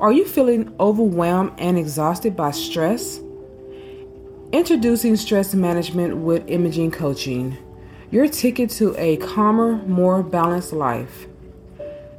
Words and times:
Are 0.00 0.12
you 0.12 0.26
feeling 0.26 0.74
overwhelmed 0.80 1.52
and 1.58 1.78
exhausted 1.78 2.34
by 2.34 2.52
stress? 2.52 3.20
Introducing 4.50 5.16
Stress 5.16 5.54
Management 5.54 6.16
with 6.16 6.48
Imaging 6.48 6.90
Coaching, 6.90 7.58
your 8.10 8.26
ticket 8.28 8.70
to 8.70 8.94
a 8.98 9.18
calmer, 9.18 9.76
more 9.86 10.22
balanced 10.22 10.72
life. 10.72 11.26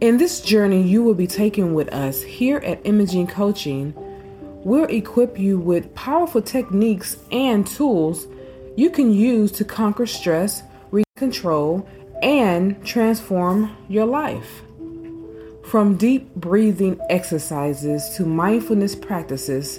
In 0.00 0.16
this 0.16 0.40
journey, 0.40 0.82
you 0.82 1.02
will 1.02 1.14
be 1.14 1.26
taken 1.26 1.74
with 1.74 1.92
us 1.92 2.22
here 2.22 2.58
at 2.58 2.80
Imaging 2.86 3.26
Coaching. 3.26 3.92
We'll 4.64 4.86
equip 4.86 5.38
you 5.38 5.58
with 5.58 5.94
powerful 5.94 6.40
techniques 6.40 7.18
and 7.30 7.66
tools 7.66 8.26
you 8.76 8.88
can 8.88 9.12
use 9.12 9.52
to 9.52 9.66
conquer 9.66 10.06
stress, 10.06 10.62
control, 11.16 11.86
and 12.22 12.82
transform 12.86 13.76
your 13.88 14.06
life. 14.06 14.62
From 15.70 15.96
deep 15.96 16.34
breathing 16.34 17.00
exercises 17.10 18.08
to 18.16 18.26
mindfulness 18.26 18.96
practices, 18.96 19.78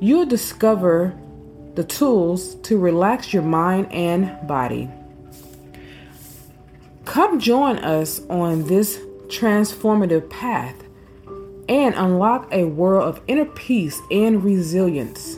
you'll 0.00 0.26
discover 0.26 1.16
the 1.76 1.84
tools 1.84 2.56
to 2.62 2.76
relax 2.76 3.32
your 3.32 3.44
mind 3.44 3.92
and 3.92 4.44
body. 4.48 4.90
Come 7.04 7.38
join 7.38 7.78
us 7.78 8.20
on 8.28 8.66
this 8.66 8.98
transformative 9.28 10.28
path 10.30 10.74
and 11.68 11.94
unlock 11.94 12.48
a 12.50 12.64
world 12.64 13.04
of 13.04 13.22
inner 13.28 13.44
peace 13.44 14.00
and 14.10 14.42
resilience. 14.42 15.36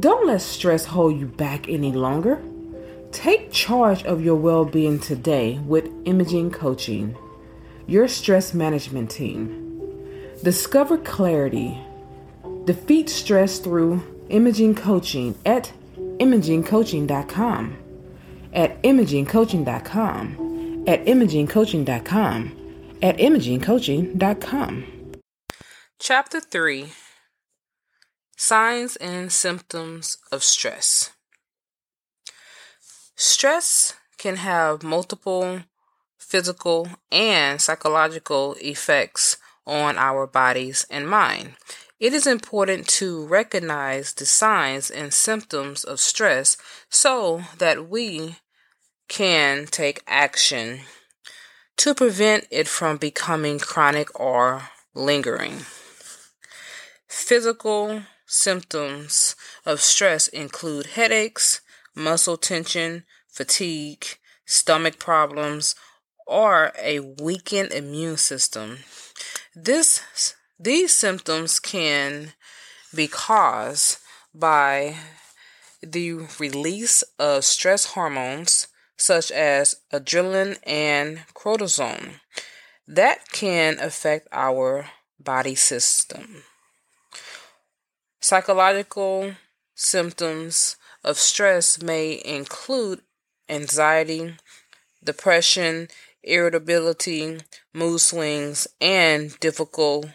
Don't 0.00 0.26
let 0.26 0.40
stress 0.40 0.86
hold 0.86 1.20
you 1.20 1.26
back 1.26 1.68
any 1.68 1.92
longer. 1.92 2.42
Take 3.12 3.52
charge 3.52 4.02
of 4.02 4.24
your 4.24 4.34
well 4.34 4.64
being 4.64 4.98
today 4.98 5.60
with 5.60 5.88
Imaging 6.04 6.50
Coaching, 6.50 7.16
your 7.90 8.08
stress 8.08 8.54
management 8.54 9.10
team. 9.10 9.66
Discover 10.42 10.96
clarity. 10.98 11.76
Defeat 12.64 13.10
stress 13.10 13.58
through 13.58 14.00
Imaging 14.28 14.76
Coaching 14.76 15.34
at 15.44 15.72
imagingcoaching.com. 15.96 17.76
At 18.52 18.82
imagingcoaching.com. 18.82 20.84
At 20.86 21.04
imagingcoaching.com. 21.04 22.56
At 23.02 23.18
imagingcoaching.com. 23.18 24.84
Chapter 25.98 26.40
3 26.40 26.92
Signs 28.36 28.96
and 28.96 29.30
Symptoms 29.30 30.16
of 30.32 30.42
Stress. 30.42 31.10
Stress 33.14 33.94
can 34.16 34.36
have 34.36 34.82
multiple 34.82 35.60
physical 36.30 36.88
and 37.10 37.60
psychological 37.60 38.54
effects 38.60 39.36
on 39.66 39.98
our 39.98 40.28
bodies 40.28 40.86
and 40.88 41.08
mind. 41.08 41.54
It 41.98 42.14
is 42.14 42.26
important 42.26 42.86
to 43.00 43.26
recognize 43.26 44.14
the 44.14 44.24
signs 44.24 44.90
and 44.90 45.12
symptoms 45.12 45.82
of 45.82 45.98
stress 45.98 46.56
so 46.88 47.42
that 47.58 47.88
we 47.88 48.36
can 49.08 49.66
take 49.66 50.02
action 50.06 50.80
to 51.76 51.94
prevent 51.94 52.46
it 52.50 52.68
from 52.68 52.96
becoming 52.96 53.58
chronic 53.58 54.18
or 54.18 54.62
lingering. 54.94 55.64
Physical 57.08 58.02
symptoms 58.24 59.34
of 59.66 59.80
stress 59.80 60.28
include 60.28 60.86
headaches, 60.86 61.60
muscle 61.94 62.36
tension, 62.36 63.04
fatigue, 63.28 64.06
stomach 64.46 64.98
problems, 64.98 65.74
or 66.30 66.72
a 66.80 67.00
weakened 67.00 67.72
immune 67.72 68.16
system. 68.16 68.78
This, 69.54 70.36
these 70.58 70.94
symptoms 70.94 71.58
can 71.58 72.34
be 72.94 73.08
caused 73.08 73.98
by 74.32 74.94
the 75.82 76.12
release 76.38 77.02
of 77.18 77.44
stress 77.44 77.84
hormones 77.94 78.68
such 78.96 79.32
as 79.32 79.76
adrenaline 79.92 80.58
and 80.64 81.22
cortisol 81.34 82.20
that 82.86 83.30
can 83.32 83.78
affect 83.80 84.28
our 84.30 84.86
body 85.18 85.56
system. 85.56 86.44
Psychological 88.20 89.34
symptoms 89.74 90.76
of 91.02 91.16
stress 91.16 91.82
may 91.82 92.20
include 92.24 93.00
anxiety, 93.48 94.36
depression, 95.02 95.88
irritability, 96.22 97.38
mood 97.72 98.00
swings, 98.00 98.66
and 98.80 99.38
difficult 99.40 100.06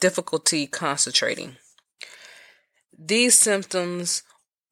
difficulty 0.00 0.66
concentrating. 0.66 1.56
These 2.98 3.38
symptoms 3.38 4.22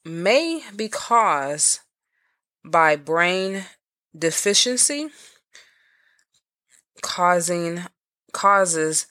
may 0.05 0.63
be 0.75 0.89
caused 0.89 1.81
by 2.65 2.97
brain 2.97 3.65
deficiency 4.17 5.09
causing 7.03 7.83
causes 8.33 9.07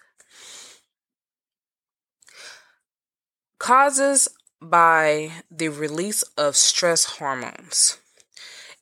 causes 3.60 4.28
by 4.62 5.32
the 5.50 5.70
release 5.70 6.24
of 6.38 6.56
stress 6.56 7.06
hormones. 7.06 7.98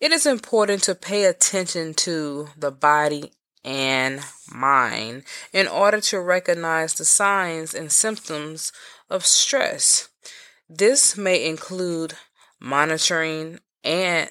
It 0.04 0.12
is 0.12 0.26
important 0.26 0.84
to 0.84 0.96
pay 0.96 1.24
attention 1.24 1.94
to 1.94 2.50
the 2.58 2.72
body 2.72 3.32
and 3.64 4.20
mind 4.54 5.24
in 5.54 5.66
order 5.66 6.02
to 6.02 6.20
recognize 6.20 6.94
the 6.96 7.06
signs 7.06 7.74
and 7.74 7.90
symptoms 7.90 8.74
of 9.10 9.26
stress. 9.26 10.10
This 10.68 11.16
may 11.16 11.48
include 11.48 12.16
monitoring 12.60 13.62
and 13.82 14.30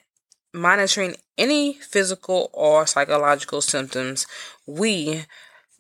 monitoring 0.52 1.16
any 1.38 1.72
physical 1.72 2.50
or 2.52 2.86
psychological 2.86 3.62
symptoms 3.62 4.26
we 4.66 5.24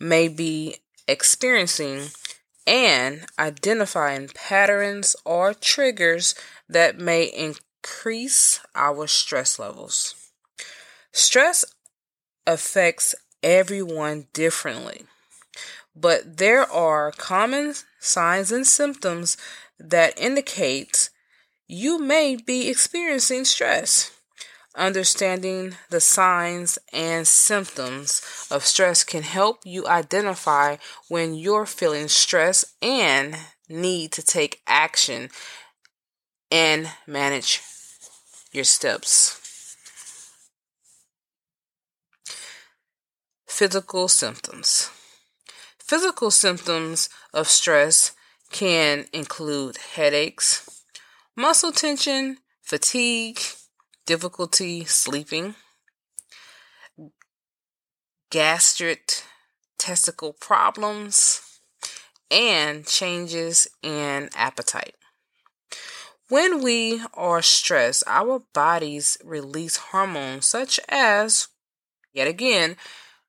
may 0.00 0.26
be 0.26 0.76
experiencing 1.06 2.04
and 2.66 3.26
identifying 3.38 4.28
patterns 4.28 5.16
or 5.26 5.52
triggers 5.52 6.34
that 6.66 6.98
may 6.98 7.24
increase 7.82 8.60
our 8.74 9.06
stress 9.06 9.58
levels. 9.58 10.14
Stress 11.12 11.64
affects 12.46 13.14
everyone 13.42 14.26
differently, 14.32 15.02
but 15.94 16.38
there 16.38 16.70
are 16.70 17.10
common 17.12 17.74
signs 17.98 18.52
and 18.52 18.66
symptoms 18.66 19.36
that 19.78 20.18
indicate 20.18 21.10
you 21.66 21.98
may 21.98 22.36
be 22.36 22.68
experiencing 22.68 23.44
stress. 23.44 24.12
Understanding 24.74 25.74
the 25.90 26.00
signs 26.00 26.78
and 26.94 27.26
symptoms 27.26 28.22
of 28.50 28.64
stress 28.64 29.04
can 29.04 29.22
help 29.22 29.58
you 29.64 29.86
identify 29.86 30.76
when 31.08 31.34
you're 31.34 31.66
feeling 31.66 32.08
stress 32.08 32.64
and 32.80 33.36
need 33.68 34.12
to 34.12 34.22
take 34.22 34.62
action 34.66 35.28
and 36.52 36.86
manage 37.06 37.62
your 38.52 38.64
steps. 38.64 39.38
Physical 43.46 44.06
symptoms. 44.06 44.90
Physical 45.78 46.30
symptoms 46.30 47.08
of 47.32 47.48
stress 47.48 48.12
can 48.50 49.06
include 49.14 49.78
headaches, 49.94 50.84
muscle 51.34 51.72
tension, 51.72 52.36
fatigue, 52.60 53.40
difficulty 54.04 54.84
sleeping, 54.84 55.54
gastric 58.30 59.22
testicle 59.78 60.34
problems, 60.34 61.60
and 62.30 62.86
changes 62.86 63.68
in 63.82 64.28
appetite. 64.34 64.94
When 66.32 66.62
we 66.62 67.02
are 67.12 67.42
stressed, 67.42 68.04
our 68.06 68.38
bodies 68.54 69.18
release 69.22 69.76
hormones 69.76 70.46
such 70.46 70.80
as, 70.88 71.48
yet 72.14 72.26
again, 72.26 72.78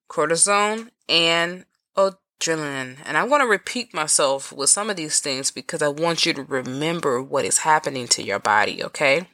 cortisol 0.10 0.90
and 1.10 1.66
adrenaline. 1.98 3.00
And 3.04 3.18
I 3.18 3.24
want 3.26 3.42
to 3.42 3.48
repeat 3.48 3.94
myself 3.94 4.54
with 4.54 4.70
some 4.70 4.90
of 4.90 4.96
these 4.96 5.20
things 5.20 5.52
because 5.52 5.82
I 5.82 5.90
want 5.90 6.26
you 6.26 6.32
to 6.32 6.44
remember 6.44 7.22
what 7.22 7.44
is 7.44 7.58
happening 7.58 8.08
to 8.08 8.24
your 8.24 8.40
body, 8.40 8.82
okay? 8.82 9.28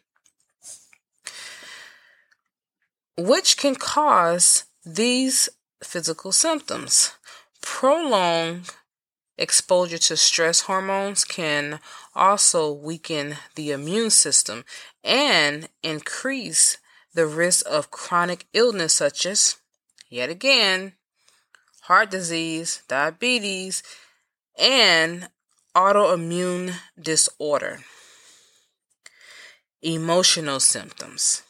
Which 3.20 3.56
can 3.56 3.76
cause 3.76 4.64
these 4.84 5.48
physical 5.84 6.32
symptoms. 6.32 7.14
Prolonged 7.62 8.72
Exposure 9.40 9.98
to 9.98 10.18
stress 10.18 10.62
hormones 10.64 11.24
can 11.24 11.80
also 12.14 12.74
weaken 12.74 13.38
the 13.56 13.72
immune 13.72 14.10
system 14.10 14.66
and 15.02 15.70
increase 15.82 16.78
the 17.14 17.26
risk 17.26 17.66
of 17.66 17.90
chronic 17.90 18.48
illness 18.52 18.94
such 18.96 19.26
as, 19.26 19.56
yet 20.10 20.30
again, 20.30 20.92
heart 21.84 22.12
disease, 22.12 22.84
diabetes, 22.90 23.82
and 24.60 25.30
autoimmune 25.74 26.74
disorder. 27.02 27.80
Emotional 29.82 30.60
symptoms. 30.60 31.44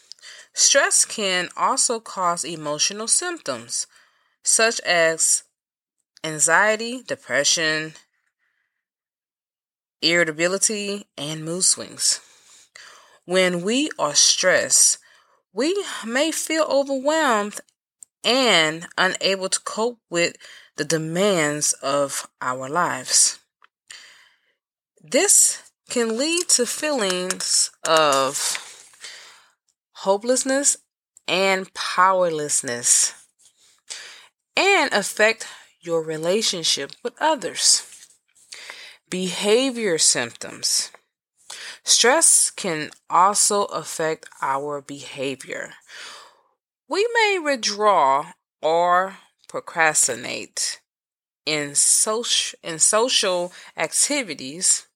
Stress 0.54 1.06
can 1.06 1.50
also 1.58 2.00
cause 2.00 2.44
emotional 2.44 3.08
symptoms 3.08 3.88
such 4.44 4.80
as 4.82 5.42
anxiety, 6.24 7.04
depression, 7.04 7.94
irritability, 10.01 11.07
and 11.18 11.44
mood 11.44 11.63
swings. 11.63 12.21
When 13.25 13.62
we 13.62 13.89
are 14.00 14.16
stressed, 14.16 14.98
we 15.54 15.86
may 16.06 16.31
feel 16.31 16.63
overwhelmed 16.63 17.60
and 18.24 18.88
unable 18.98 19.50
to 19.50 19.60
cope 19.62 20.00
with 20.10 20.36
the 20.75 20.86
demands 20.86 21.74
of 21.74 22.27
our 22.42 22.69
lives. 22.69 23.39
This 25.01 25.62
can 25.89 26.18
lead 26.18 26.48
to 26.50 26.66
feelings 26.66 27.71
of 27.88 28.57
hopelessness 29.94 30.77
and 31.27 31.74
powerlessness 31.74 33.13
and 34.56 34.92
affect 34.94 35.48
your 35.81 36.04
relationship 36.04 36.92
with 37.04 37.14
others. 37.20 38.08
Behavior 39.10 39.98
symptoms. 39.98 40.92
Stress 41.84 42.52
can 42.52 42.92
also 43.10 43.66
affect 43.66 44.28
our 44.42 44.81
behavior. 44.81 45.74
We 46.88 47.08
may 47.14 47.40
withdraw 47.40 48.34
or 48.62 49.18
procrastinate 49.48 50.81
in 51.46 51.74
social, 51.74 52.60
in 52.64 52.78
social 52.80 53.52
activities 53.76 54.88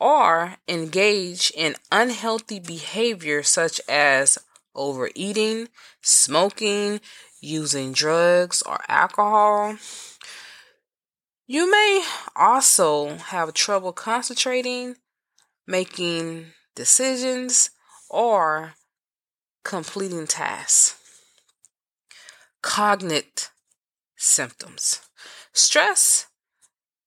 or 0.00 0.56
engage 0.66 1.52
in 1.56 1.76
unhealthy 1.92 2.60
behavior 2.60 3.42
such 3.42 3.80
as 3.88 4.38
overeating, 4.78 5.68
smoking, 6.00 7.00
using 7.40 7.92
drugs 7.92 8.62
or 8.62 8.80
alcohol. 8.88 9.76
You 11.46 11.70
may 11.70 12.04
also 12.36 13.16
have 13.16 13.52
trouble 13.54 13.92
concentrating, 13.92 14.96
making 15.66 16.46
decisions, 16.74 17.70
or 18.08 18.74
completing 19.64 20.26
tasks. 20.26 20.94
Cognitive 22.62 23.50
symptoms. 24.16 25.00
Stress 25.52 26.26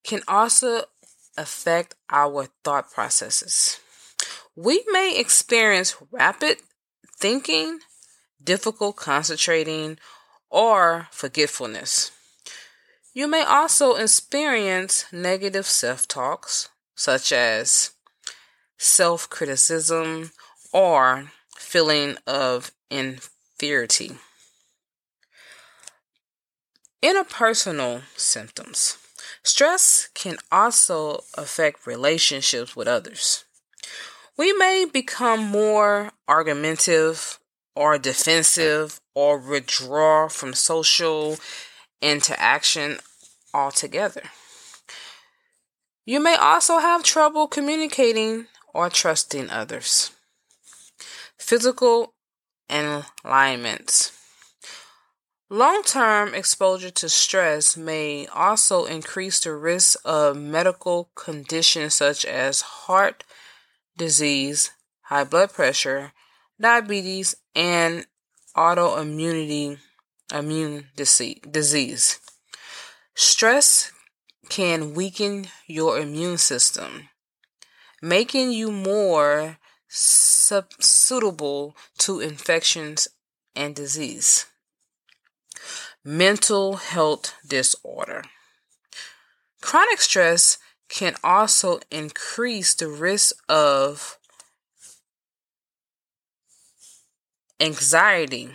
can 0.03 0.21
also 0.27 0.83
affect 1.37 1.95
our 2.09 2.47
thought 2.63 2.91
processes. 2.91 3.79
We 4.55 4.83
may 4.91 5.17
experience 5.17 5.95
rapid 6.11 6.57
thinking, 7.21 7.79
difficult 8.43 8.95
concentrating, 8.95 9.97
or 10.49 11.07
forgetfulness. 11.11 12.11
You 13.13 13.27
may 13.27 13.43
also 13.43 13.95
experience 13.95 15.05
negative 15.11 15.67
self 15.67 16.07
talks, 16.07 16.69
such 16.95 17.31
as 17.31 17.91
self 18.77 19.29
criticism 19.29 20.31
or 20.73 21.31
feeling 21.55 22.17
of 22.25 22.71
inferiority. 22.89 24.17
Interpersonal 27.03 28.03
symptoms. 28.15 28.97
Stress 29.43 30.09
can 30.13 30.37
also 30.51 31.23
affect 31.35 31.87
relationships 31.87 32.75
with 32.75 32.87
others. 32.87 33.43
We 34.41 34.53
may 34.53 34.85
become 34.91 35.43
more 35.43 36.13
argumentative 36.27 37.37
or 37.75 37.99
defensive 37.99 38.99
or 39.13 39.37
withdraw 39.37 40.29
from 40.29 40.55
social 40.55 41.37
interaction 42.01 42.97
altogether. 43.53 44.23
You 46.07 46.19
may 46.19 46.33
also 46.33 46.79
have 46.79 47.03
trouble 47.03 47.45
communicating 47.45 48.47
or 48.73 48.89
trusting 48.89 49.51
others. 49.51 50.09
Physical 51.37 52.15
alignments. 52.67 54.11
Long 55.51 55.83
term 55.83 56.33
exposure 56.33 56.89
to 56.89 57.09
stress 57.09 57.77
may 57.77 58.25
also 58.25 58.85
increase 58.85 59.39
the 59.39 59.53
risk 59.53 59.99
of 60.03 60.35
medical 60.35 61.11
conditions 61.13 61.93
such 61.93 62.25
as 62.25 62.61
heart 62.61 63.23
disease, 64.01 64.71
high 65.03 65.23
blood 65.23 65.53
pressure, 65.53 66.11
diabetes, 66.59 67.35
and 67.53 68.07
autoimmunity 68.57 69.77
immune 70.33 70.87
disease. 70.95 72.19
Stress 73.13 73.91
can 74.49 74.95
weaken 74.95 75.45
your 75.67 75.99
immune 75.99 76.39
system, 76.39 77.09
making 78.01 78.51
you 78.51 78.71
more 78.71 79.57
susceptible 79.87 81.75
to 81.99 82.19
infections 82.19 83.07
and 83.55 83.75
disease. 83.75 84.47
Mental 86.03 86.77
health 86.77 87.35
disorder. 87.47 88.23
Chronic 89.61 90.01
stress 90.01 90.57
can 90.91 91.15
also 91.23 91.79
increase 91.89 92.73
the 92.75 92.87
risk 92.87 93.35
of 93.47 94.17
anxiety, 97.61 98.49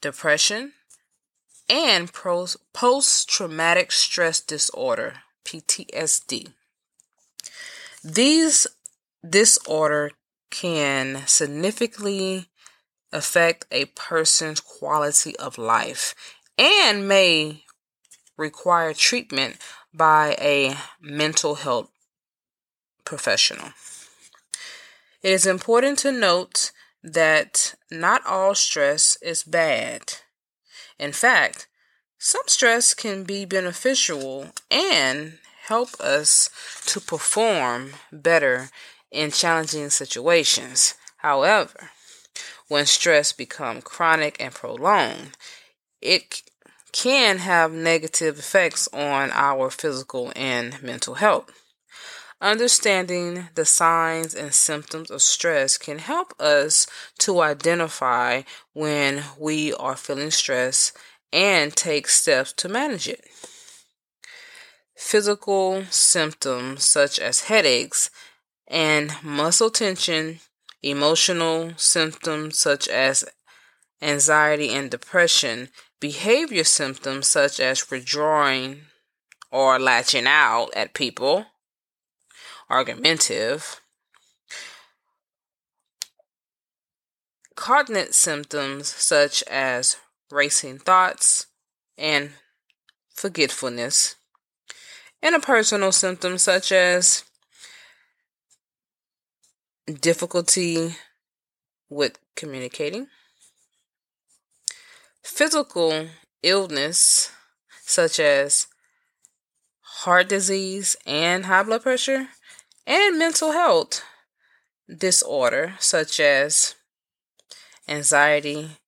depression, 0.00 0.72
and 1.68 2.10
post 2.12 3.28
traumatic 3.28 3.92
stress 3.92 4.40
disorder, 4.40 5.14
PTSD. 5.44 6.52
These 8.02 8.66
disorder 9.28 10.12
can 10.50 11.26
significantly 11.26 12.46
affect 13.12 13.66
a 13.70 13.84
person's 13.86 14.60
quality 14.60 15.36
of 15.36 15.58
life 15.58 16.14
and 16.58 17.06
may 17.06 17.64
require 18.42 18.92
treatment 18.92 19.56
by 19.94 20.36
a 20.40 20.76
mental 21.00 21.54
health 21.54 21.88
professional. 23.04 23.70
It 25.22 25.32
is 25.32 25.46
important 25.46 26.00
to 26.00 26.10
note 26.10 26.72
that 27.02 27.74
not 27.90 28.26
all 28.26 28.54
stress 28.54 29.16
is 29.22 29.44
bad. 29.44 30.14
In 30.98 31.12
fact, 31.12 31.68
some 32.18 32.42
stress 32.46 32.94
can 32.94 33.24
be 33.24 33.44
beneficial 33.44 34.48
and 34.70 35.38
help 35.66 36.00
us 36.00 36.50
to 36.86 37.00
perform 37.00 37.92
better 38.12 38.70
in 39.10 39.30
challenging 39.30 39.90
situations. 39.90 40.94
However, 41.18 41.90
when 42.68 42.86
stress 42.86 43.32
becomes 43.32 43.84
chronic 43.84 44.36
and 44.40 44.52
prolonged, 44.52 45.36
it 46.00 46.42
can 46.92 47.38
have 47.38 47.72
negative 47.72 48.38
effects 48.38 48.88
on 48.92 49.30
our 49.32 49.70
physical 49.70 50.32
and 50.36 50.82
mental 50.82 51.14
health. 51.14 51.50
Understanding 52.40 53.48
the 53.54 53.64
signs 53.64 54.34
and 54.34 54.52
symptoms 54.52 55.10
of 55.10 55.22
stress 55.22 55.78
can 55.78 55.98
help 55.98 56.34
us 56.40 56.86
to 57.18 57.40
identify 57.40 58.42
when 58.72 59.22
we 59.38 59.72
are 59.74 59.96
feeling 59.96 60.32
stress 60.32 60.92
and 61.32 61.74
take 61.74 62.08
steps 62.08 62.52
to 62.54 62.68
manage 62.68 63.08
it. 63.08 63.24
Physical 64.96 65.84
symptoms 65.88 66.84
such 66.84 67.18
as 67.18 67.42
headaches 67.42 68.10
and 68.66 69.12
muscle 69.22 69.70
tension, 69.70 70.40
emotional 70.82 71.72
symptoms 71.76 72.58
such 72.58 72.88
as 72.88 73.24
anxiety 74.00 74.70
and 74.70 74.90
depression, 74.90 75.68
behavior 76.02 76.64
symptoms 76.64 77.28
such 77.28 77.60
as 77.60 77.88
withdrawing 77.88 78.80
or 79.52 79.78
latching 79.78 80.26
out 80.26 80.68
at 80.74 80.94
people 80.94 81.46
argumentative. 82.68 83.80
Cognitive 87.54 88.14
symptoms 88.14 88.88
such 88.88 89.44
as 89.44 89.96
racing 90.28 90.78
thoughts 90.78 91.46
and 91.96 92.30
forgetfulness. 93.14 94.16
Interpersonal 95.22 95.94
symptoms 95.94 96.42
such 96.42 96.72
as 96.72 97.22
difficulty 100.00 100.96
with 101.88 102.18
communicating, 102.34 103.06
physical 105.22 106.08
illness, 106.42 107.30
such 107.84 108.18
as 108.20 108.66
heart 109.80 110.28
disease 110.28 110.96
and 111.06 111.46
high 111.46 111.62
blood 111.62 111.82
pressure, 111.82 112.28
and 112.86 113.18
mental 113.18 113.52
health 113.52 114.02
disorder, 114.88 115.74
such 115.78 116.20
as 116.20 116.74
anxiety 117.88 118.78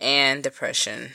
and 0.00 0.42
depression 0.42 1.12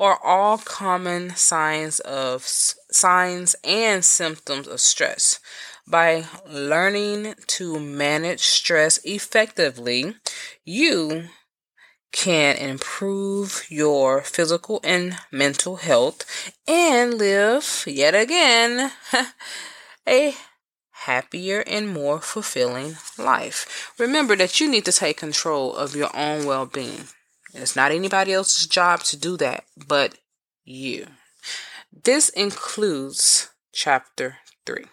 are 0.00 0.18
all 0.24 0.56
common 0.56 1.28
signs 1.36 2.00
of 2.00 2.42
signs 2.46 3.54
and 3.62 4.02
symptoms 4.02 4.66
of 4.66 4.80
stress. 4.80 5.38
By 5.86 6.24
learning 6.48 7.34
to 7.48 7.78
manage 7.78 8.40
stress 8.40 8.98
effectively, 9.04 10.14
you 10.64 11.24
can 12.12 12.56
improve 12.56 13.64
your 13.68 14.22
physical 14.22 14.80
and 14.82 15.16
mental 15.30 15.76
health 15.76 16.52
and 16.66 17.14
live 17.14 17.84
yet 17.86 18.14
again 18.14 18.90
a 20.08 20.34
happier 20.90 21.62
and 21.66 21.88
more 21.88 22.20
fulfilling 22.20 22.96
life. 23.16 23.92
Remember 23.98 24.36
that 24.36 24.60
you 24.60 24.68
need 24.68 24.84
to 24.84 24.92
take 24.92 25.16
control 25.16 25.74
of 25.74 25.96
your 25.96 26.14
own 26.14 26.44
well 26.44 26.66
being. 26.66 27.04
It's 27.54 27.76
not 27.76 27.92
anybody 27.92 28.32
else's 28.32 28.66
job 28.66 29.00
to 29.04 29.16
do 29.16 29.36
that 29.38 29.64
but 29.88 30.16
you. 30.64 31.06
This 31.92 32.28
includes 32.28 33.50
chapter 33.72 34.38
3. 34.66 34.84